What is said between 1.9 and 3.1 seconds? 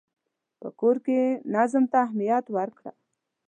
ته اهمیت ورکړه.